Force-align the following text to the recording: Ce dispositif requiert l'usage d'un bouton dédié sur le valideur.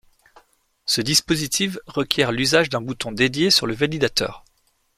Ce 0.87 0.99
dispositif 0.99 1.77
requiert 1.85 2.31
l'usage 2.31 2.69
d'un 2.71 2.81
bouton 2.81 3.11
dédié 3.11 3.51
sur 3.51 3.67
le 3.67 3.75
valideur. 3.75 4.43